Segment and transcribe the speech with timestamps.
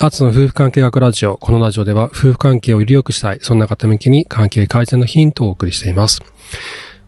[0.00, 1.36] アツの夫婦関係学ラジオ。
[1.36, 3.38] このラジオでは夫婦関係をより良くしたい。
[3.40, 6.20] そんな方向けに関係改善のヒントをお送りしています。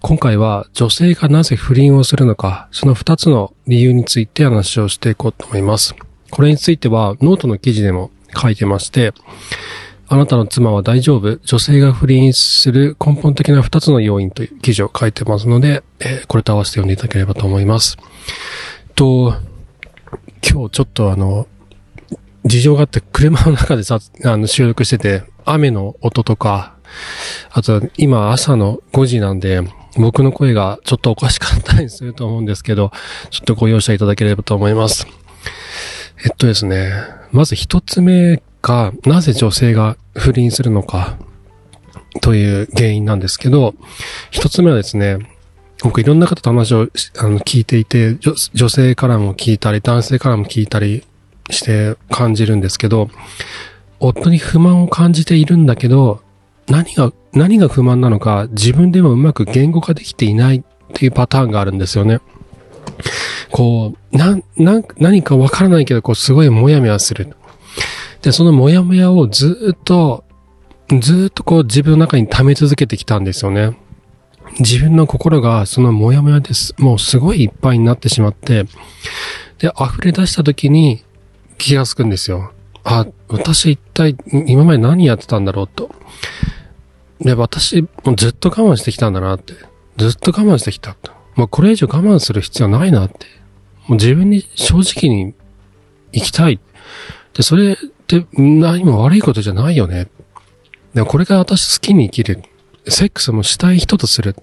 [0.01, 5.97] 今回は女性がなぜ不倫をするのか、その二つの理由について話をしていこうと思います。
[6.31, 9.13] これについてはノートの記事でも書いてまして、
[10.07, 17.97] あなたの妻は大丈夫女性が不倫する根本的な二つの要因という記事を書いてますので、えーこれと合わせて読んでいただければと思います。
[18.95, 19.35] と、
[20.49, 21.49] 今日ちょっとあの、
[22.47, 26.77] 事情があって車の中でさ、あの収録してて、雨の音とか、
[27.51, 29.63] あと今朝の5時なんで、
[29.97, 32.93] 僕の声がちょっとおかしかったりすると思うんですけど、
[33.31, 35.07] ちょっとご容赦いただければと思います。
[36.25, 36.93] えっとですね、
[37.33, 41.19] まず一つ目が、なぜ女性が不倫するのか、
[42.21, 43.75] という原因なんですけど、
[44.31, 45.19] 一つ目はですね、
[45.83, 51.05] 僕いろんな方と話をあの聞いていて女、女性からも聞いたり、男性からも聞いたり
[51.51, 53.09] して感じるんですけど、
[54.01, 56.21] 夫に不満を感じているんだけど、
[56.69, 60.63] 何が、何が不満なのか自分でもうまく言語化できていないっ
[60.95, 62.21] ていうパターンがあるんですよね。
[63.51, 67.37] こう、な、な、何かわからないけど、こう、すごいモヤモヤする。
[68.23, 70.25] で、そのモヤモヤをずっと、
[71.01, 73.77] ずっとこう自分の中に溜め続けてきたんですよね。
[74.61, 76.75] 自分の心がそのモヤモヤです。
[76.79, 78.65] もうすごいいっぱいになってしまって、
[79.59, 81.03] で、溢れ出した時に
[81.59, 82.53] 気がつくんですよ。
[82.85, 85.91] あ、私一体今まで何やってたんだろうと。
[87.21, 89.55] で、私もうずっと我慢してきたんだなって。
[89.97, 91.13] ずっと我慢してきたと。
[91.35, 93.27] もうこれ以上我慢する必要ないなって。
[93.89, 95.35] もう自分に正直に
[96.13, 96.61] 生きたい。
[97.35, 100.09] で、それって何も悪いことじゃないよね。
[100.95, 102.43] でこれが私好きに生きる。
[102.89, 104.37] セックスもしたい人とする。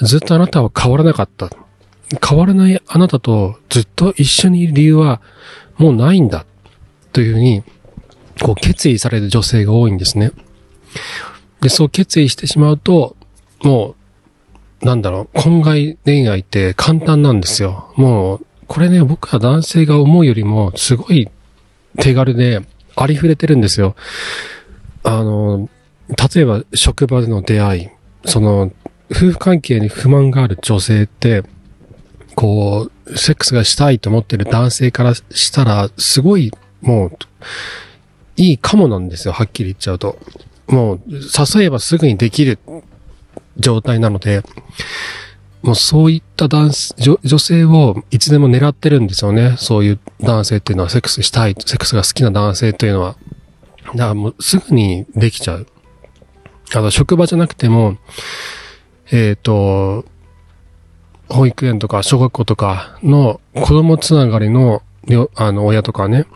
[0.00, 1.50] ずっとあなたは変わらなかった。
[2.26, 5.22] 変わらないあなたとずっと一緒にいる理由は
[5.76, 6.46] もうないんだ。
[7.12, 7.62] というふうに、
[8.42, 10.32] こう決意される女性が多いんですね。
[11.60, 13.16] で、そう決意してしまうと、
[13.62, 13.94] も
[14.82, 17.92] う、なんだろう、婚外恋愛って簡単なんですよ。
[17.96, 21.30] もう、これね、僕は男性が思うよりも、すごい
[21.98, 22.60] 手軽で、
[22.96, 23.96] ありふれてるんですよ。
[25.02, 25.68] あの、
[26.08, 27.88] 例えば職場での出会い、
[28.24, 28.72] その、
[29.10, 31.44] 夫婦関係に不満がある女性って、
[32.34, 36.50] こう、セックスがしたいと思ってる男性からしたら、すごい、
[36.80, 37.18] もう、
[38.36, 40.18] いいかもなんですよ、はっきり言っちゃうと。
[40.66, 42.58] もう、誘えばすぐにできる
[43.56, 44.42] 状態なので、
[45.62, 49.54] もうそういった男性女女性をいつでも狙ってるんですよね。
[49.56, 53.16] そういう男性っていうのは、セックスしたい、セックスが好きな男性というのは。
[53.86, 55.66] だからもうすぐにできちゃう。
[56.74, 57.96] あの、職場じゃなくても、
[59.10, 60.04] えっ、と、
[61.28, 64.82] 保育園とか小学校とかの子供つながりの、
[65.34, 66.26] あの、親とかね、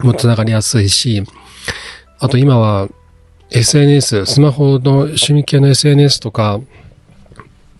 [0.00, 1.24] もつながりやすいし、
[2.18, 2.88] あと今は
[3.50, 6.60] SNS、スマホの趣味系の SNS とか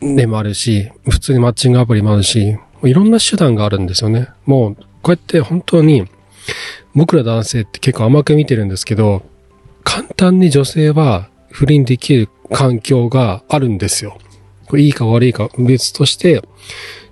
[0.00, 4.28] でもあるし、普通にマッチングアプリもあるし、いろんな手段があるんですよね。
[4.44, 6.06] もう、こうやって本当に、
[6.94, 9.22] 僕ら男性って結構甘く見てるんですけど、
[9.82, 14.18] 簡単に女性は不倫できる環境があるんですよ。
[14.68, 16.42] これいいか悪いか別として、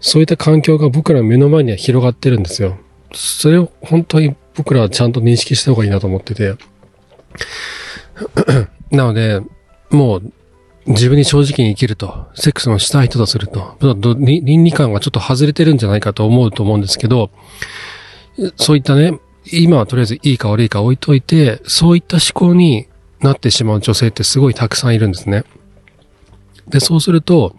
[0.00, 2.78] そういった環境が僕らの目の前には広がってるんですよ。
[3.14, 6.54] それを本当に僕らはちゃんと認識した方がいいなと思ってて。
[8.90, 9.40] なので、
[9.90, 10.32] もう
[10.86, 13.76] 自分に正直に生きると、セックスのしたい人とすると、
[14.18, 17.30] 倫理観がちょっと外れてるんじゃないかと思うと思うんですけど、
[18.56, 19.18] そういったね、
[19.52, 22.88] 今はとりあえずいいか悪いか置いといて、そういった思考に
[23.20, 25.44] なってしまう女性ってすごいたくさんいるんですね。
[26.72, 27.54] で、そうすると、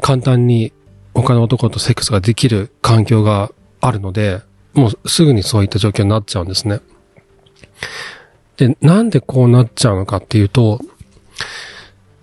[0.00, 0.72] 簡単に
[1.14, 4.42] 他の男とセックスができる環境があるので、
[4.74, 6.80] もうすぐにそういった状況になっちゃうんですね。
[8.56, 10.80] で、なんでこうなっちゃうのかっていうと、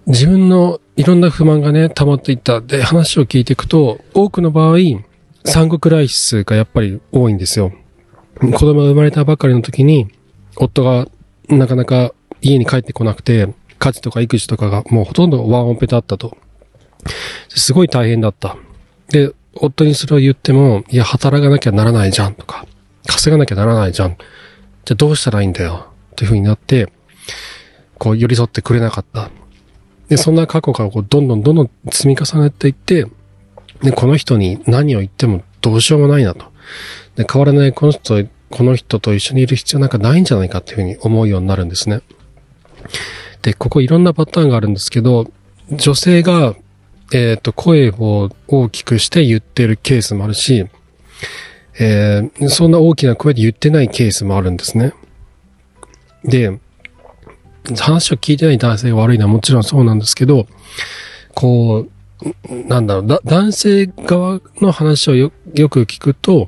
[0.07, 2.61] 自分のいろんな不満がね、溜まっていった。
[2.61, 4.77] で、話を聞いていくと、多くの場合、
[5.45, 7.71] 産後クライシスがやっぱり多いんですよ。
[8.39, 10.07] 子供が生まれたばかりの時に、
[10.57, 11.07] 夫が
[11.47, 16.37] なかなか家に帰ってこなくて、家事とか育児とかがもうほとんどワンオペだったと。
[17.49, 18.57] すごい大変だった。
[19.09, 22.65] で、夫にそれを言っても、いや、働かなきゃならないじゃんとか、
[23.07, 24.17] 稼がなきゃならないじゃん。
[24.85, 25.87] じゃあどうしたらいいんだよ？
[26.11, 26.91] っていう風になって、
[27.97, 29.29] こう寄り添ってくれなかった。
[30.09, 33.07] で、そんな過去がこうどんどんどんどん積み重ねていって、
[33.81, 36.45] で、この人に何を言ってもどうしようもないなと。
[37.15, 42.01] で、変わらないこの人、この人と一緒にいる必要なんかないんじゃないかっていうふうに思うようになるんですね。
[43.45, 45.31] で、ここいろんなパターンがあるんですけど、
[45.69, 46.55] 女性が、
[47.13, 50.65] えっ、と、声を大きくして言ってるケースもあるし、
[51.79, 54.93] えーそんな大きな声で言ってないケースもあるんですね。
[56.23, 56.59] で、
[57.77, 60.47] 話を聞いてない男性が悪いのはもちろんそうなんですけど、
[61.35, 61.85] こ
[62.49, 66.47] う、なんだろう、だ男性側の話をよよく聞くと、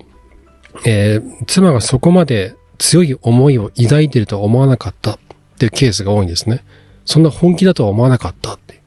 [0.83, 5.19] えー、妻がそこまで強い思いを抱いてるとは思わなかったっ
[5.59, 6.63] ていうケースが多いんですね。
[7.07, 8.83] そんな本気だとは思わなかったって。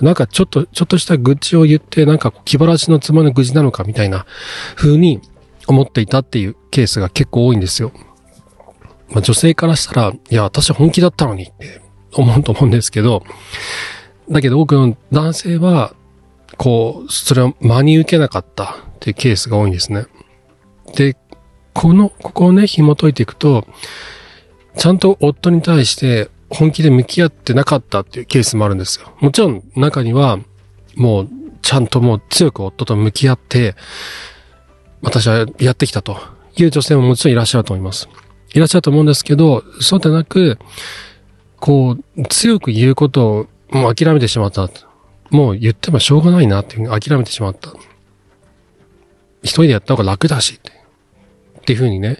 [0.00, 4.26] なんかちょっと、ちょっとした愚痴を言って、なんか気晴らしの妻の愚痴なのかみたいな
[4.76, 5.20] 風に
[5.66, 7.92] 思っていたっていうケースが結構多いんですよ。
[9.10, 11.80] まあ、女性からしたら、いや、私本気だったのにって
[12.12, 13.24] 思うと思うんですけど、
[14.30, 15.94] だけど多くの男性は、
[16.56, 20.06] こう、それを真に受けなかったっていうケースが多いんですね。
[20.94, 21.16] で、
[21.72, 23.66] この、ここをね、紐解いていくと、
[24.76, 29.12] ちゃんと夫に対して本気で向き合ってなかったっていうケースもあるんですよ。
[29.20, 30.38] もちろん中には、
[30.94, 31.28] もう、
[31.62, 33.74] ちゃんともう強く夫と向き合って、
[35.02, 36.16] 私はやってきたと
[36.56, 38.08] いう女性ももちろんいらっしゃると思います。
[38.54, 40.58] いらっしゃると思うんですけど、そうでなく、
[41.58, 44.70] こう、強く言うことをもう諦めてしまった。
[45.30, 47.70] もう言ってもしょうがないなっていうふうに諦めてしまった。
[49.42, 50.70] 一人でやった方が楽だしって。
[51.58, 52.18] っていうふうにね、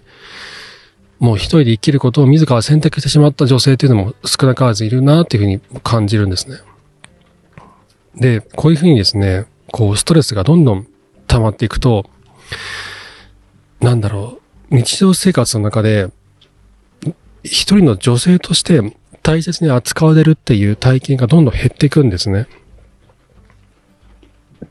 [1.19, 6.57] もう一人で生きることを自ら選択してしまった女性っていうのも少なからずいるなっていうふうに感じるんですね。
[8.15, 10.87] で、こういうふうにですね、こうストレスがどんどん
[11.27, 12.09] 溜まっていくと、
[13.81, 14.39] なんだろ
[14.71, 16.09] う、日常生活の中で、
[17.43, 18.81] 一人の女性として
[19.21, 22.47] 大切に扱われるっていう体験がどんどん減っていくんですね。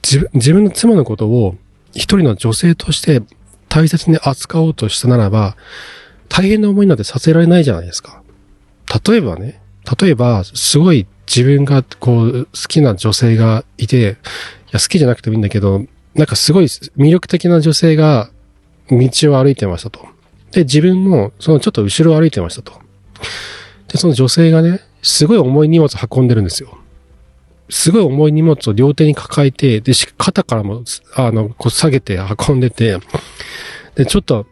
[0.03, 1.57] 自自分の妻のことを
[1.93, 3.23] 一人の女性として
[3.69, 5.57] 大切に扱おうとしたならば、
[6.37, 8.21] 大変な思いなんてさせられないじゃないですか。
[9.09, 9.61] 例えばね、
[10.01, 14.03] 例えば、すごい自分がこう、好きな女性がいて、い
[14.73, 15.85] や、好きじゃなくてもいいんだけど、
[16.17, 18.31] なんかすごい魅力的な女性が
[18.91, 18.99] 道
[19.33, 20.09] を歩いてましたと。
[20.51, 22.73] で、自分もそのちょっと後ろを歩いてましたと。
[23.87, 26.77] で、その女性がね、すごい重い荷物運んでるんですよ。
[27.71, 30.83] すごい重い荷物を両手に抱えて、で、肩からも、
[31.15, 32.99] あの、こう下げて運んでて、
[33.95, 34.47] で、ちょっと、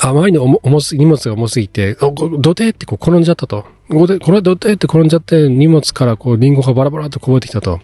[0.00, 3.64] あまりに重す、荷物が重すぎて、どてってこう転んじゃったと。
[3.88, 7.80] これ、これどてって転んじゃって、荷物からこうリンゴがバラバラとこぼれてきたと。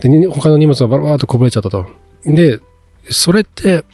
[0.00, 1.86] で、他の荷物がバラバラとこぼれちゃったと。
[2.24, 2.60] で、
[3.10, 3.84] それって、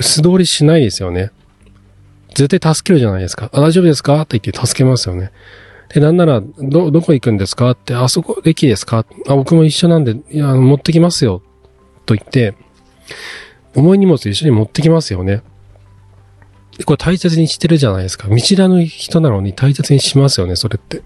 [0.00, 1.30] 素通りしないですよね。
[2.34, 3.50] 絶対助けるじゃないですか。
[3.52, 4.20] あ、大丈夫ですか？
[4.20, 5.32] って言って助けますよね。
[5.92, 7.72] で、なんなら、ど、どこ行くんですか？
[7.72, 9.04] って、あそこ駅ですか？
[9.28, 11.42] あ、僕も一緒なんで、いや、持ってきますよ。
[12.06, 12.54] と言って、
[13.74, 15.42] 重い荷物一緒に持ってきますよね。
[16.84, 18.28] これ大切にしてるじゃないですか。
[18.28, 21.02] 見知らぬ人なのに大切にしますよね、それって。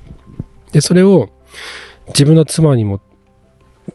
[0.72, 1.30] で、それを
[2.08, 3.00] 自分の妻にも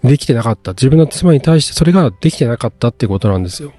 [0.03, 0.71] できてなかった。
[0.71, 3.73] 自分の妻に対してそれができてなかったってことなんですよ。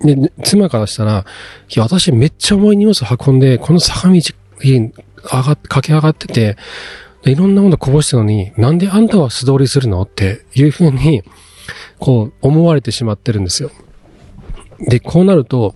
[0.00, 1.24] で、妻からしたら、
[1.68, 4.22] いや、私めっちゃ重い荷物運んで、この坂道に
[4.62, 4.92] 上
[5.30, 6.56] が、駆け上がってて、
[7.24, 10.02] いろんなものこぼしたのに、なんであんたは素通りするの？
[10.02, 11.24] っていうふうに、
[11.98, 13.72] こう、思われてしまってるんですよ。
[14.78, 15.74] で、こうなると、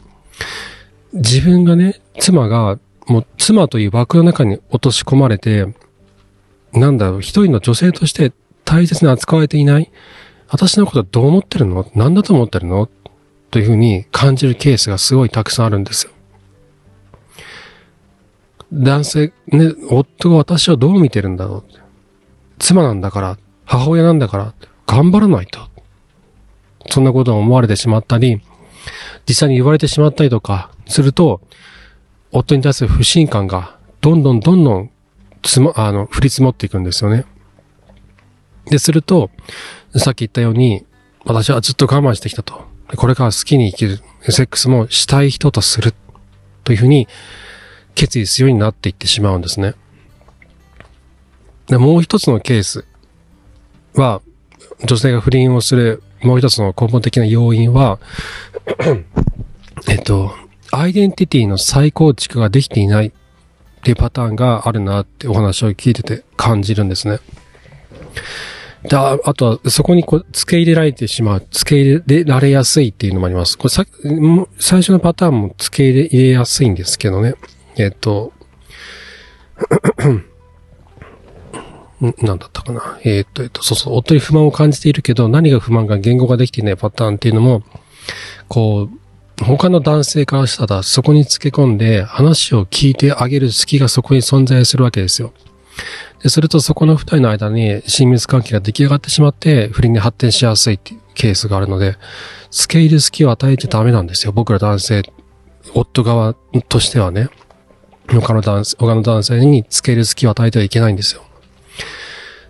[1.13, 5.67] 自分がね、妻が、もう妻という枠の中に落とし込まれて、
[6.73, 8.33] なんだろう、一人の女性として
[8.65, 9.91] 大切に扱われていない
[10.49, 11.91] 私のことはどう思ってるの？
[11.95, 12.89] 何だと思ってるの？
[13.51, 16.13] というふうに感じるケースがすごいたくさんあるんですよ。
[18.73, 21.65] 男性、ね、夫が私をどう見てるんだろう。
[22.59, 24.55] 妻なんだから、母親なんだから、
[24.87, 25.61] 頑張らないと。
[26.89, 28.41] そんなことを思われてしまったり、
[29.29, 31.41] 実際に言われてしまったりとかすると、
[32.31, 34.91] 夫に対する不信感がどんどんどんどん
[35.43, 37.27] つま、あの、降り積もっていくんですよね。
[38.67, 39.31] で、すると、
[39.97, 40.87] さっき言ったように、
[41.25, 42.65] 私はずっと我慢してきたと。
[42.97, 44.01] これから好きに生きる。
[44.31, 45.95] セックスもしたい人とする。
[46.65, 47.09] というふうに
[47.95, 49.75] 決意するようになっていってしまうんですね。
[51.67, 52.85] でもう一つのケース
[53.95, 54.23] は、
[54.85, 57.99] 女性が不倫をするもう一つの根本的な要因は
[59.89, 60.35] えっと、
[60.75, 63.13] アイデンティティの再構築ができていないっ
[63.83, 67.19] ていうパターンがあるなってお話を聞いてて感じるんですね。
[68.85, 73.57] で、あとは、そこにこう、付け入れられてしまう、付け入れられやすいっていうのもあります。
[73.57, 73.85] これさ、
[74.59, 77.35] 最初のパターンも付け入れやすいんですけどね。
[77.77, 78.33] えっと、
[82.01, 82.99] なんだったかな。
[83.05, 87.63] え、っと、えっと、そうそう、夫に不満を感じているけど、何が不満か言語ができていないパターンっていうのも、
[88.49, 89.02] こう、
[89.41, 95.33] 他の男性からしたらそこにつけ込んで話を聞いてあげる隙がそこに存在するわけですよ。
[96.23, 101.97] でするとそこの二人の間に親密関係が出来上がってしまって不倫に発展しやすいっていうケースがあるので、
[102.51, 104.33] 付け入る隙を与えちゃダメなんですよ。
[104.33, 105.03] 僕ら男性、
[105.75, 106.35] 夫側
[106.69, 107.29] としてはね。
[108.09, 111.23] 他の男性、他の男性につける隙を与えてはいけないんですよ。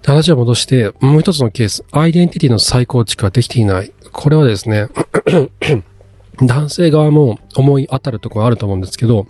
[0.04, 3.92] 話を戻して、もう一つのケース、アイデンティティの再構築ができていない。
[4.10, 4.88] これはですね、
[6.40, 9.26] 男性側も思い当たるところあると思うんですけど、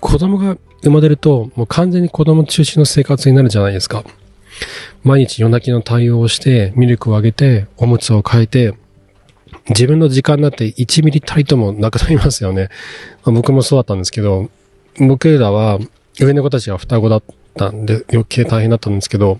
[0.00, 4.04] 子供が生まれると、もう完全に子供中心の生活になるじゃないですか。
[5.02, 8.74] 毎日夜泣きの対応をして、ミルクをあげて、おむつを変えて、
[9.68, 12.68] 自分の時間になって1ミリたりともなくなりますよね。
[13.24, 14.50] まあ、僕もそうだったんですけど、
[14.98, 15.78] 僕らは
[16.20, 17.22] 上の子たちが双子だっ
[17.56, 19.38] たんで余計大変だったんですけど、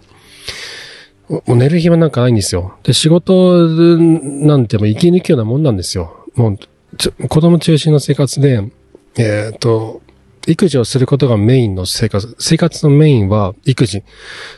[1.29, 2.75] もう寝る暇なんかないんですよ。
[2.83, 6.20] で、仕事なんても生き抜くようなもんなんですよ。
[6.35, 8.71] もう、子供中心の生活で、
[9.17, 10.03] えっ、ー、と、
[10.47, 12.35] 育児をすることがメインの生活。
[12.39, 14.03] 生活のメインは育児。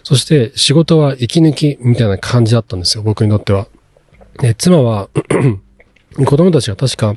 [0.02, 3.66] そして仕事は息抜きみたいな感じだったんですよ、僕にとっては。
[4.38, 5.08] で、妻は
[6.24, 7.14] 子供たちが確か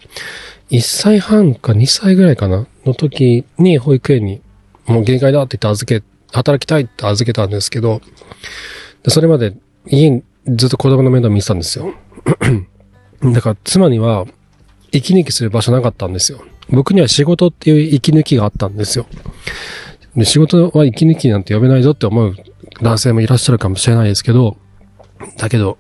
[0.72, 4.42] 1歳半か2歳ぐらいかなの時に保育園に
[4.88, 8.02] もう限界だって言って預け、働きたいって預けたんですけど、
[9.08, 9.56] それまで
[9.88, 11.94] 家にずっと子供の面倒見てたんですよ。
[13.22, 14.26] だから妻には
[14.98, 16.42] 息抜きする場所なかったんですよ。
[16.70, 19.06] 僕には仕事っていう息抜きがあったんですよ。
[20.16, 22.36] で仕事は息抜きなんて呼べないぞって思う
[22.82, 24.58] 男性もいらっしゃるかもしれないですけど、
[25.38, 25.78] だけど、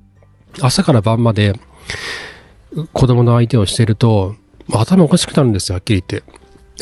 [0.60, 1.58] 朝から晩まで
[2.92, 4.36] 子供の相手をしていると、
[4.72, 6.24] 頭おかしくなるんですよ、はっきり言って。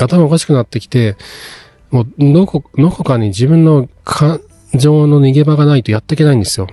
[0.03, 1.17] 頭おかしくなってきて、
[1.91, 4.41] もう、どこ、どこかに自分の感
[4.75, 6.69] 情の逃げ場がないとやっていけないんですよ。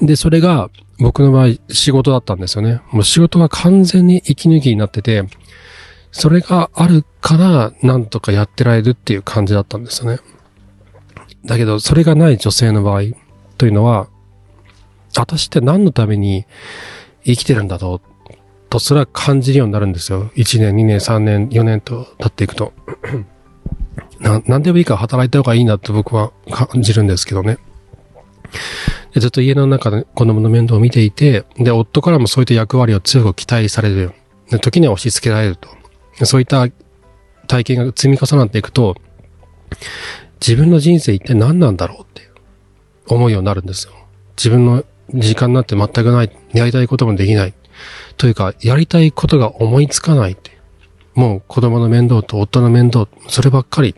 [0.00, 2.80] で、それが僕の場合仕事だったんですよね。
[2.90, 5.24] もう仕事が完全に息抜きになってて、
[6.10, 10.20] それがあるからなんとかやってられるっていう感じだったんですよね。
[11.44, 13.02] だけど、それがない女性の場合
[13.58, 14.08] というのは、
[15.16, 16.46] 私って何のために
[17.24, 18.34] 生きてるんだろう
[18.70, 20.30] とすら感じるようになるんですよ。
[20.36, 22.72] 1年、2年、3年、4年と経っていくと。
[24.20, 27.58] な、なんでもいいから働いた方がいいなと僕は感じるんですけどね。
[29.20, 34.12] ずっと家の中で子供の面倒を見ていて、で、夫からもそういった役割を強く期待される。
[34.50, 35.68] で時には押し付けられると。
[36.24, 36.68] そういった
[37.46, 38.96] 体験が積み重なっていくと、
[40.40, 42.28] 自分の人生一体何なんだろうって
[43.06, 43.92] 思うようになるんですよ。
[44.36, 46.36] 自分の時間なんて全くない。
[46.52, 47.54] やりたいこともできない。
[48.16, 50.52] というか、やりたいことが思いつかないって。
[51.14, 53.94] もう子供の面倒と夫の面倒、そればっかり。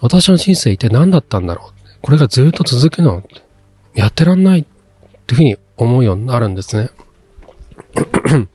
[0.00, 3.22] 私の人生って何だったんだろうこれがずっと続くの
[3.94, 4.64] やってらんないっ
[5.26, 6.90] ていうふうに思うようになるんですね。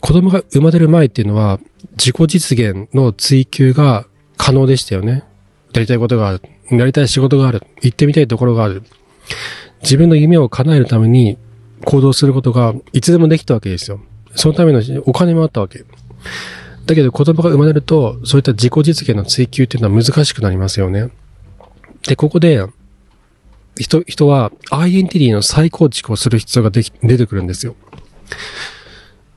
[0.00, 1.60] 子供が生まれる前っていうのは
[1.92, 4.06] 自己実現の追求が
[4.36, 5.24] 可能でしたよね。
[5.72, 6.42] やりたいことがある。
[6.70, 7.62] やりたい仕事がある。
[7.82, 8.82] 行ってみたいところがある。
[9.82, 11.38] 自分の夢を叶えるために
[11.84, 14.00] 行動することがいつでもできたわけですよ。
[14.34, 15.84] そのためのお金もあったわけ。
[16.86, 21.10] だけど子供が生まれると、そういった自己実現の追求っていうのは難しくなりますよね。
[22.06, 22.64] で、ここで、
[23.82, 27.74] 人、人はアイデンティティの再構築をする必要ができ、出てくるんですよ。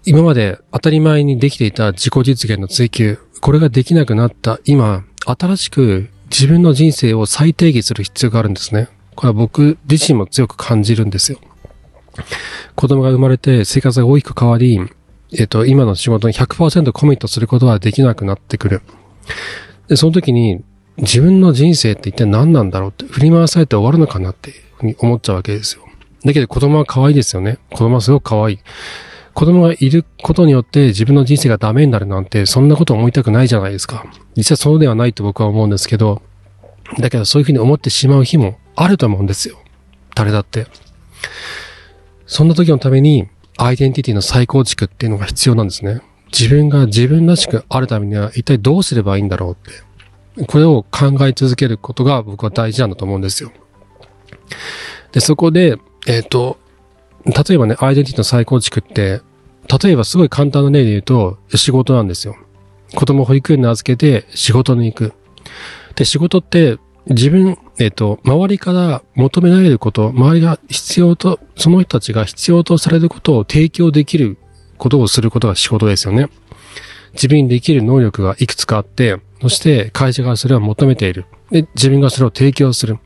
[0.05, 8.87] 今まで当たり前にできていた自己実現の追求、これができなくなった今、新しく自分の人生を再定義する必要があるんですね。
[9.15, 11.39] これは僕自身も強く感じるんですよ。
[12.75, 14.79] 子供が生まれて生活が大きく変わり、
[15.33, 18.81] えっと、今の仕事に100%コミットすることはできなくなってくる。
[19.87, 20.63] で、その時に、
[20.97, 24.53] 自分の人生って一体何なんだろうって、振り回されて終わるのかなって
[24.99, 25.83] 思っちゃうわけですよ。
[26.23, 27.59] だけど子供は可愛いですよね。
[27.71, 28.59] 子供はすごく可愛い。
[29.33, 34.05] 子供がいることによって自分の人生がダメになるなんて、そんなこと思いたくないじゃないですか。
[34.35, 36.21] 実はそうではないと僕は思うんですけど、
[36.99, 39.57] だけどそういうふうに思ってしまう日もあると思うんですよ。
[40.15, 40.67] 誰だって。
[42.25, 46.01] そんな時のために、アイデンティティの再構築っていうのが必要なんですね。
[46.31, 49.71] 自分が自分らしくあるためには一体どうすればいいんだろうって。
[50.47, 53.51] これを考え続けることが僕は大事なんだと思うんですよ。
[55.11, 55.77] で、そこで、
[56.07, 56.57] えっ、ー、と、
[57.25, 59.21] 例えばね、アイデンティティの再構築って、
[59.83, 62.35] 例えばすごい簡単な例で言うと、仕事なんですよ。
[62.93, 65.13] 子供保育園に預けて仕事に行く。
[65.95, 66.77] で、仕事って
[67.07, 74.37] 自分、えっ、ー、と、周りから求められること、周りが必要と、その人たちが必要とされることを提供できる
[74.77, 76.29] ことをすることが仕事ですよね。
[77.13, 81.25] 自分にできる能力がいくつかあって、そして会社がそれを求めている。
[81.51, 82.97] で、自分がそれを提供する。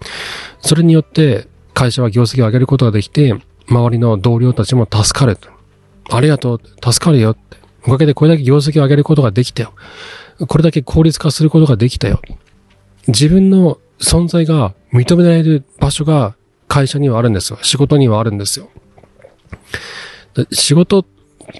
[0.61, 3.35] それによって会社は業績を上げることができて、
[3.67, 5.37] 周りの同僚たちも助かる。
[6.09, 6.61] ありがとう。
[6.91, 7.57] 助かるよって。
[7.85, 9.73] おかげでこれだけ業績を上げることができたよ。
[10.47, 12.21] これだけ効率化することができたよ。
[13.07, 16.35] 自分の存在が認められる場所が
[16.67, 17.59] 会社にはあるんですよ。
[17.61, 18.69] 仕事にはあるんですよ。
[20.51, 21.05] 仕事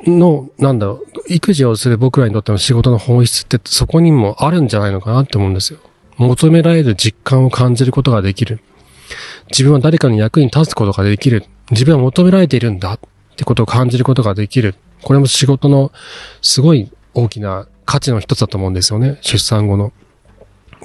[0.05, 5.79] の、なんだろう、育児をする僕らにとっての仕事の本質ってそこにもあるんじゃないのかなって思うんですよ。
[6.17, 8.59] 求められる実感を感じることができる。
[9.49, 11.45] 自分は誰かの役に立つことができる。
[11.71, 12.99] 自分は求められているんだっ
[13.35, 14.75] てことを感じることができる。
[15.01, 15.91] これも仕事の
[16.41, 19.17] すごい大きな価値の一つだと思うんですよね。
[19.21, 19.93] 出産後の。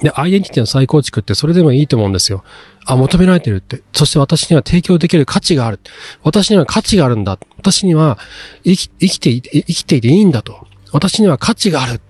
[0.01, 2.43] で、アイデンティティの再構築ってそれでもいいと思うんですよ。
[2.85, 3.81] あ、求められてるって。
[3.93, 5.79] そして私には提供できる価値がある。
[6.23, 7.39] 私には価値があるんだ。
[7.57, 8.17] 私には
[8.63, 10.67] 生き生きて、生きていていいんだと。
[10.91, 12.01] 私には価値がある。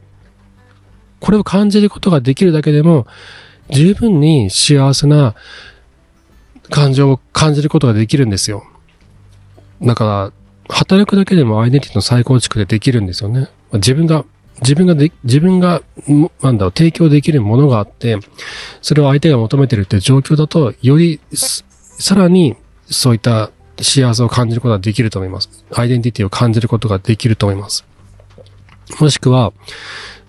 [1.19, 3.07] これを感じることができるだけでも、
[3.69, 5.35] 十分に幸せな
[6.69, 8.63] 感情を感じることができるんですよ。
[9.81, 10.31] だか
[10.69, 13.49] ら、働くだけでもアイデンティティの再構築でできるんですよね。
[13.73, 14.25] 自分が、
[14.61, 15.81] 自分がで、自分が、
[16.41, 18.17] なんだろう、提供できるものがあって、
[18.81, 22.55] それを相手が求めてるっていう状況だと、より、さらに、
[22.87, 25.65] そういった幸せを感じることができると思います。
[25.73, 27.85] アイデンティティを感じることができると思います。
[28.99, 29.53] もしくは、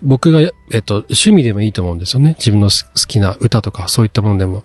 [0.02, 2.34] 僕が、えっと、趣味でもいいと思うんですよね。
[2.38, 4.64] 自分の好きな歌とか、そういったものでも。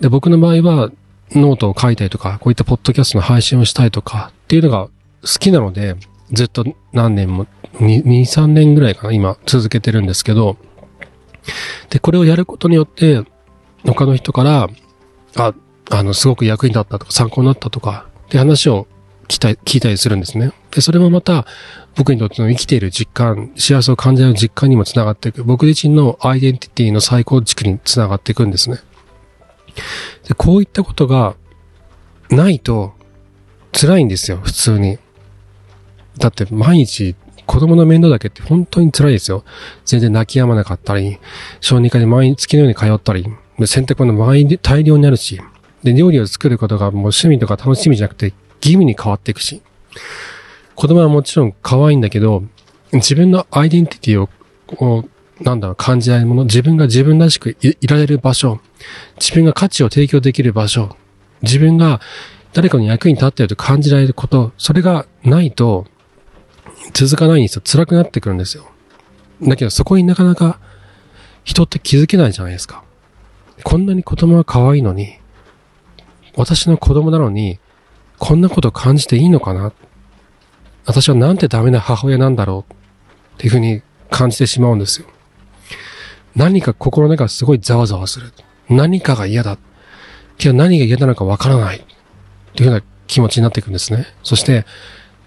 [0.00, 0.90] で、僕の場合は、
[1.32, 4.88] ノートを書いたりとか、こういったポッドキャストの配信をしたいとかっていうのが
[5.22, 5.96] 好きなので、
[6.32, 10.56] ずっと何年も、2、3年ぐらいかな、今続けてるんですけど、
[11.90, 13.22] で、これをやることによって、
[13.84, 14.68] 他の人から、
[15.36, 15.54] あ、
[15.90, 18.86] あの、すごく役に立ったとか、参考になったとか、って話を
[19.28, 20.52] 聞いた聞いたりするんですね。
[20.70, 21.46] で、それもまた、
[21.96, 25.44] 僕にとっての生きている実感、幸せを感じる実感にもつながっていく。
[25.44, 28.78] 僕自身のアイデンティティの再構築につながっていくんですね。
[30.26, 31.36] で、こういったことが
[32.30, 32.94] ないと
[33.72, 34.98] 辛いんですよ、普通に。
[36.18, 37.14] だって毎日
[37.46, 39.44] 子供の面倒だけって本当に辛いですよ。
[39.84, 41.18] 全然泣き止まなかったり、
[41.60, 43.26] 小児科に毎日のように通ったり、
[43.66, 45.40] 洗濯物毎日大量になるし、
[45.82, 48.26] で、料理を作ることがもう趣味とか楽しみじゃなくて
[48.62, 49.62] 義務に変わっていくし。
[50.74, 52.42] 子供はもちろん可愛いんだけど、
[52.92, 54.28] 自分のアイデンティティを、
[54.66, 58.60] こう、なんだろう、感じられるもの、自分が自分らしくいられる場所、
[59.20, 60.96] 自分が価値を提供できる場所、
[61.42, 62.00] 自分が
[62.52, 65.86] 誰かの役に立っていると感じられること、それがないと
[66.92, 67.62] 続かないんですよ。
[67.64, 68.68] 辛くなってくるんですよ。
[69.42, 70.60] だけどそこになかなか
[71.42, 72.84] 人って気づけないじゃないですか。
[73.62, 75.18] こんなに子供は可愛いのに、
[76.36, 77.58] 私の子供なのに、
[78.18, 79.72] こんなこと感じていいのかな？
[80.86, 82.72] 私はなんてダメな母親なんだろう？
[82.72, 82.76] っ
[83.38, 85.06] ていうふうに感じてしまうんですよ。
[86.36, 88.32] 何か心の中すごいざわざわする。
[88.68, 89.58] 何かが嫌だ。
[90.36, 91.78] けど何が嫌なのかわからない。
[91.78, 91.82] っ
[92.54, 94.06] ていうような気持ちになっていくんですね。
[94.22, 94.64] そして、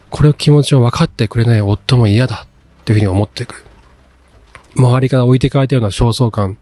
[0.10, 2.48] これを気持ちを分かってくれない夫も嫌だ。
[2.82, 3.66] っていうふうに思っていく。
[4.78, 6.58] 周りから置いてかれたような焦燥感。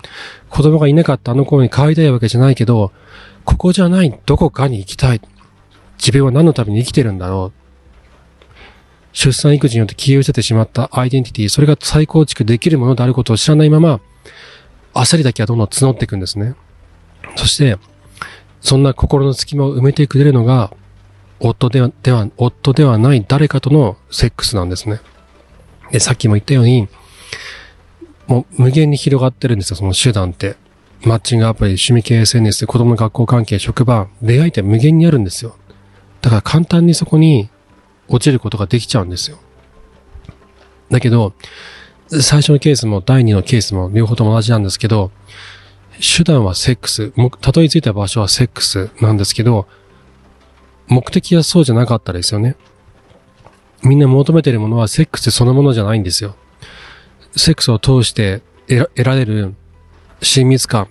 [0.50, 2.92] 子供がいなかったあの頃に帰りたいわけじゃないけど、
[3.44, 5.22] ここじゃないどこかに行きたい。
[5.98, 7.66] 自分は何のために生きてるんだろう。
[9.14, 14.02] 出産育児によって消え失せてしまったアイデンティティ、それが再構築できるものであることを知らないまま、
[14.94, 16.56] 焦りだけはどんどん募っていくんですね。
[17.36, 17.78] そして、
[18.62, 20.74] そんな心の隙間を埋めてくれるのが、
[21.40, 25.00] 夫では、では、夫ではない誰かとのセックスなんですね。
[25.92, 26.88] で、さっきも言ったように、
[28.28, 30.56] もう無限に広がってるんですよ、その手段って。
[31.04, 35.56] マッチングアプリ、趣味系 SNS、子供の学校関係、職場、出会いって無限にあるんですよ。
[36.22, 37.50] だから簡単にそこに
[38.08, 39.38] 落ちることができちゃうんですよ。
[40.90, 41.34] だけど、
[42.10, 45.12] 最初のケースも第二のケースも両方とも同じなんですけど、
[46.00, 49.68] 手段はセックス、たどり着いた場所はセックスなんですけど、
[50.88, 52.56] 目的はそうじゃなかったですよね。
[53.84, 56.36] みんな求めてるものはセックスそのものじゃないんですよ。
[57.36, 59.54] セックスを通して得られる
[60.22, 60.88] 親密感、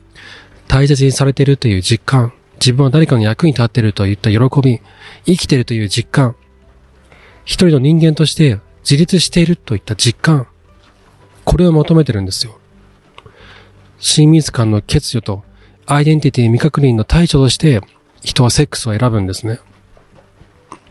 [0.69, 4.81] 大切にされているという実感、自分は誰かの役に立っているといった喜び、
[5.27, 6.37] 生きているという実感、
[7.45, 10.47] 一人の人間として自立しているといった実感、
[11.45, 12.59] これを求めてるんですよ。
[13.99, 15.45] 親密感の欠如と
[15.87, 17.81] アイデンティティ未確認の対処として
[18.23, 19.61] 人はセックスを選ぶんですね。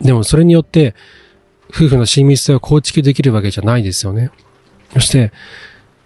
[0.04, 0.94] でもそれによって
[1.70, 4.30] 夫婦の親密性を構築できるわけじゃないですよね。
[4.92, 5.32] そして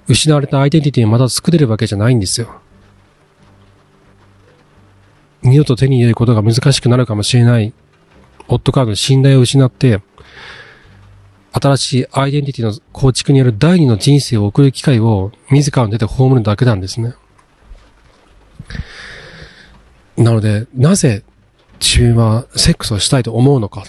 [0.07, 2.61] 失われたアイデンティティをまた作れるわけじゃないんですよ。
[5.43, 7.73] 二度と手に入れることが難しくなるかもしれない
[8.49, 10.01] 夫からの信頼を失って
[11.53, 17.15] 新しいアイデンティティの構築による第二の人生を送る機会を自らの出て葬るだけなんですね。
[20.17, 21.23] なので、なぜ
[21.81, 23.85] 自分はセックスをしたいと思うのか。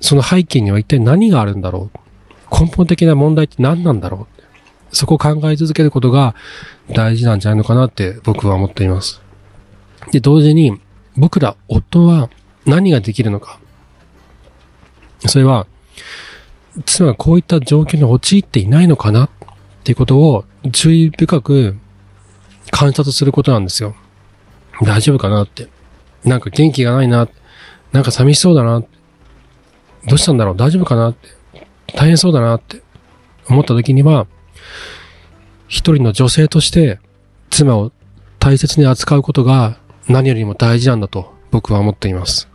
[0.00, 1.98] その背景には一体何があるんだろう。
[2.50, 4.26] 根本的な問題って何なんだろ
[4.92, 4.96] う。
[4.96, 6.34] そこを考え続けることが
[6.90, 9.20] 大事なんじゃないのかなって僕は思っています。
[10.12, 10.80] で、同時に
[11.16, 12.30] 僕ら夫は
[12.66, 13.58] 何ができるのか。
[15.26, 15.66] それは
[16.86, 19.30] 妻がこういった状況に陥っていないのかなっ
[19.84, 21.76] ていうことを注意深く
[22.70, 23.94] 観察することなんですよ。
[24.82, 25.68] 大丈夫かなって。
[26.24, 27.28] なんか元気がないな。
[27.92, 28.80] なんか寂しそうだな。
[28.80, 31.28] どうしたんだろう大丈夫かなって。
[31.94, 32.82] 大変そうだなって
[33.48, 34.26] 思った時には、
[35.68, 36.98] 一人の女性として
[37.50, 37.92] 妻を
[38.38, 42.48] 大切に扱うことが何よりも大事なんだと僕は思っています。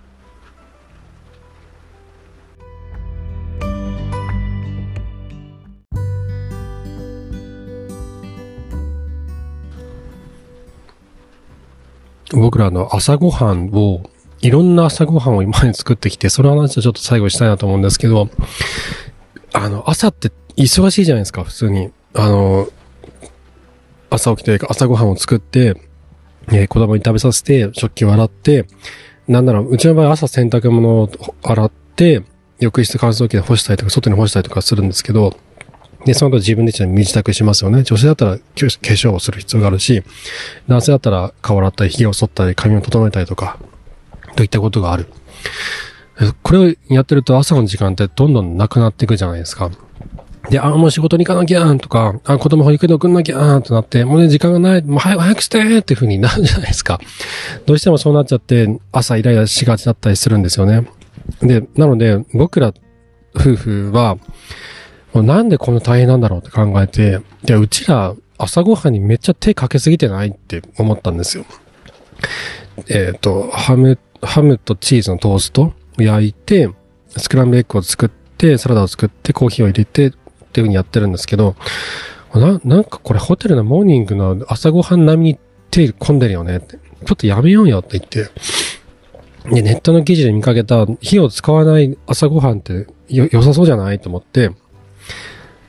[12.33, 14.09] 僕らの朝ごはんを、
[14.41, 18.29] いろんな朝ごはんを今まで作ってきて、その話をちょっと最後したいなと思うんですけど、
[19.53, 21.91] あの、朝って忙しいじゃないですか、普通に。
[22.13, 22.67] あの、
[24.09, 25.75] 朝起きて朝ごはんを作って、
[26.51, 28.65] えー、子供に食べさせて、食器を洗って、
[29.27, 31.09] なんなら、うちの場合朝洗濯物を
[31.43, 32.23] 洗って、
[32.59, 35.37] 浴室乾燥機で干したりとか、外に干したりとかするんですけど、
[36.05, 37.83] で、その後自分で身支度しますよね。
[37.83, 40.03] 女性だったら化粧をする必要があるし、
[40.67, 43.57] 男性だったら顔洗ったり、髭を剃ったり、髪を整えたりとか、
[44.35, 45.07] といったことがある。
[46.43, 49.71] これをやってると朝の時間ってどんどんなくなっていくじゃないですか。
[50.49, 56.99] で、あ、もう仕事に行かなきゃとか、あ、子供保育園送んなきゃとなって、もうね、時間がない、もう早く、早くしてっていう風になるじゃないですか。
[57.65, 60.89] どうしてもそうなっちゃって、朝イライラしがちだったりするんですよね。
[61.41, 62.73] で、なので、僕ら
[63.35, 64.17] 夫婦は、
[65.13, 71.45] もうなんでこんな大変なんだろうって考えて、で、うちら朝ごはんにめっちゃ手かけすぎてないって思ったんですよ。
[72.87, 76.69] えっ、ー、と、ハム、ハムとチーズのトーストを焼いて、
[77.17, 80.11] スクランブルエッグを作って、サラダを作って、コーヒーを入れて、っ
[80.51, 81.55] ていう風にやってるんですけど、
[82.33, 85.39] な、なんかこれホテルのモーニングの朝ごはん並みに
[85.71, 86.77] 手込んでるよねって。
[87.05, 88.29] ちょっとやめようよって言って。
[89.53, 94.51] で、ネットの記事で見かけた火を使わない朝ごはんってよ良さそうじゃないと思って、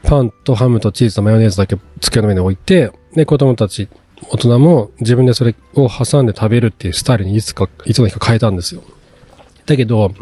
[0.03, 3.89] パンとハムとチーズとマヨネーズだけ机の上に置いて、で、子供たち、
[4.29, 8.83] 大人も自分でそれを挟んで食べるっていうスタイルにいつか、いつの日か変えたんですよ。
[9.67, 10.13] だけど、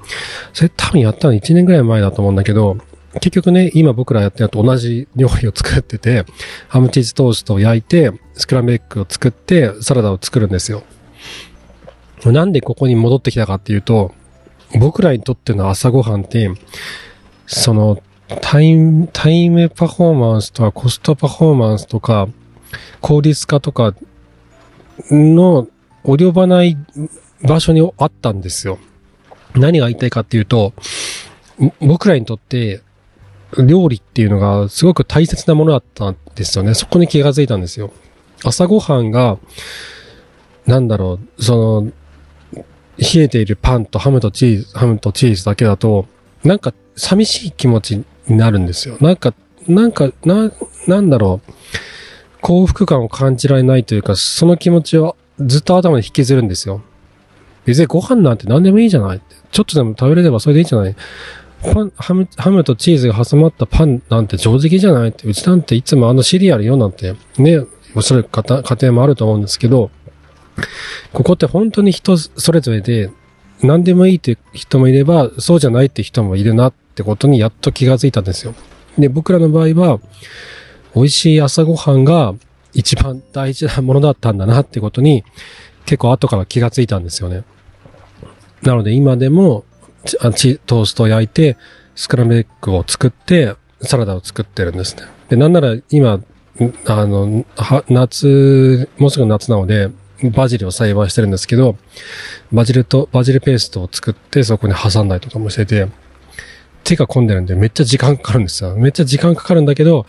[0.52, 2.76] それ多分やったの1年ぐらい前だと思うんだけど、
[3.14, 6.24] 結局ね、今僕らやってると同じ料理を作ってて、
[6.68, 10.82] ハムチーズトーストを焼いて、スクランブルエッグを作って、サラダを作るんですよ。
[12.24, 14.14] なんでここに戻ってきたかっていうと、
[14.78, 16.50] 僕らにとっての朝ごはんって、
[17.46, 18.02] その、
[18.42, 22.28] タイム、タイムパフォーマンスとかコストパフォーマンスとか、
[23.00, 23.94] 効率化とか
[25.10, 25.68] の
[26.04, 26.76] 及ばない
[27.42, 28.78] 場所にあったんですよ。
[29.54, 30.74] 何が言いたいかっていうと、
[31.80, 32.82] 僕らにとって
[33.56, 36.74] 料理っていうのがすごく大切なものだったんですよね。
[36.74, 37.90] そこに気がついたんですよ。
[38.44, 39.38] 朝ごはんが、
[40.66, 41.92] なんだろう、その、
[42.98, 46.06] 冷えているパンとハムとチーズ、ハムとチーズだけだと、
[46.44, 48.96] なんか寂しい気持ちになるんですよ。
[49.00, 49.34] なんか、
[49.66, 50.52] なんか、な、
[50.86, 51.52] なんだろう。
[52.40, 56.82] 幸福感を感じられないというか、その気持ちをずっと頭に引きずるんですよ。
[57.64, 60.96] 別にご飯なんて何でもいいじゃないちょっとでも食べれればそれでいいじゃない
[61.62, 69.90] パン、ハム、ハムとチーズが挟まったパンなんて上出来じゃないって、うちなんていつもあのシリアルよなんて、ね、おそらく家庭もあると思うんですけど、
[71.12, 73.10] ここって本当に人それぞれで、
[73.62, 78.56] 何でもいいって人もいれば、そうじゃないって人もいるなっってことにやっと気がついたんですよ。
[78.98, 80.00] で、僕らの場合は、
[80.96, 82.34] 美味しい朝ごはんが
[82.74, 85.22] 一番大事なものだったんだなってことに、
[85.86, 87.44] 結構後から気がついたんですよね。
[88.62, 89.64] なので今でも、
[90.34, 91.56] チトーストを焼いて、
[91.94, 95.04] スクラムエッグを作って、サラダを作ってるんですね。
[95.28, 96.20] で、なんなら今、
[96.86, 97.46] あの、
[97.88, 99.90] 夏、もうすぐ夏なので、
[100.34, 101.76] バジルを栽培してるんですけど、
[102.52, 105.86] バジルと、バジルペーストを作ってそこに挟んだりとかもしてて、
[106.88, 108.74] 手が込んでるんでめっちゃ時間かかるんですよ。
[108.74, 110.06] めっちゃ時間かかるんだけど、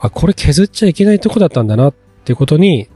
[0.00, 1.94] あ、これ削っちゃいけないとこだったんだなっ
[2.24, 2.88] ていうことに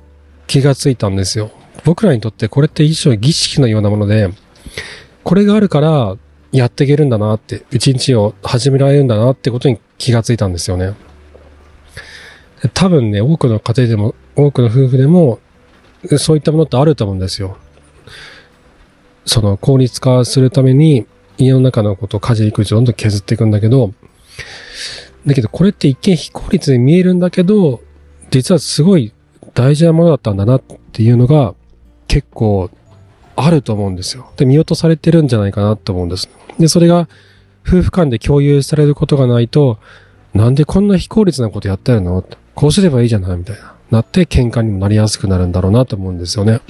[0.49, 1.53] 気がついたんですよ。
[1.85, 4.31] 僕らにとってこれって一種儀式のようなもので、
[5.23, 6.17] これがあるから
[6.51, 10.95] やっていけるんだなって、一日を始められるんだなってことに気がついたんですよね。
[12.73, 15.39] 多分ね、多くの家庭でも、多くの夫婦でも、
[16.19, 17.59] そういったものってあると思うんですよ。
[19.25, 21.07] その効率化するために、
[21.39, 23.93] 家の中のことを家事育児をどんどん削っていくんだけど、
[25.27, 27.81] だけどこれって一見非効率に見えるんだけど、
[28.31, 29.13] 実はすごい
[29.55, 31.55] 大事なものだったんだなっていうのが
[32.09, 32.71] 結構
[33.37, 34.31] あると思うんですよ。
[34.37, 36.29] で、見落とされてるんじゃないかなと思うんです。
[36.59, 37.09] で、それが
[37.67, 39.79] 夫婦間で共有されることがないと、
[40.35, 42.25] なんでこんな非効率なことやってるの？
[42.55, 43.75] こうすればいいじゃないみたいな。
[43.91, 46.61] なって喧嘩にもなりやすくなるんだろうなと思うんですよね。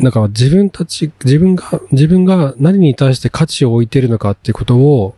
[0.00, 5.14] だか自分たち、自分が、自分が何に対して価値を置いているのかってことを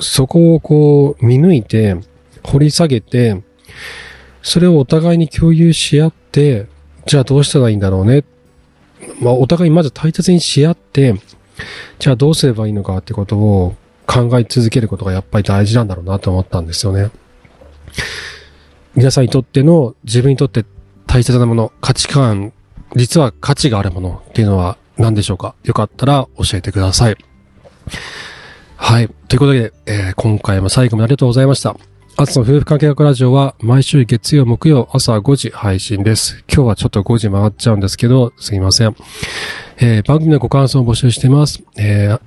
[0.00, 1.96] そこをこう見抜いて、
[2.44, 3.42] 掘り下げて、
[4.42, 6.66] それをお互いに共有し合って、
[7.06, 8.24] じゃあどうしたらいいんだろうね。
[9.20, 11.14] まあお互いまず大切にし合って、
[11.98, 13.74] じゃあどうすればいいのかってことを
[14.06, 17.10] 考え続けることがやっぱり大事なんだろうなと思ったんですよね。
[18.94, 20.64] 皆さんにとっての自分にとって
[21.06, 22.52] 大切なもの、価値観、
[22.96, 25.54] 実は価値があるものっていうのは何でしょうか？
[25.64, 27.16] よかったら教えてください。
[28.76, 29.08] はい。
[29.28, 31.76] ということで、えー、今回も最後までありがとうございました。
[32.16, 36.44] アツの夫婦関係学ラジオは毎週月曜、木曜、朝5時配信です。
[36.52, 38.96] 今日はちょっと5時回っちゃうんですけど、すいません。
[39.78, 41.62] えー、番組のご感想を募集してます。
[41.76, 42.20] えー、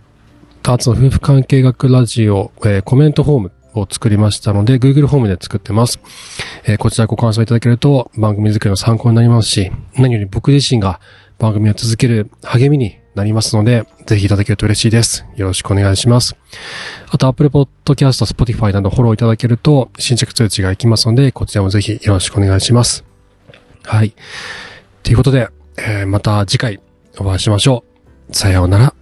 [0.71, 5.99] アツの夫婦関係学ラジオ、えー、コメントフォームを作りましたので、Google フォームで作ってます。
[6.65, 10.99] えー、こちらご感想いただけると番組作りの参考になりますし、何より僕自身が
[11.39, 15.25] 番組を続ける励みになりますので、ぜひいただけると嬉しいです。
[15.35, 16.35] よろしくお願いします。
[17.09, 23.03] あと、Apple Podcast、Spotify などフォローいただけると、新着通知が行きますので、こちらもぜひよろしくお願いします。
[23.83, 24.13] はい。
[25.03, 26.79] ということで、えー、また次回
[27.17, 27.83] お会いしましょ
[28.29, 28.35] う。
[28.35, 29.00] さようなら。